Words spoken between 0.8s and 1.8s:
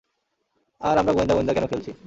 আর আমরা গোয়েন্দা-গোয়েন্দা কেন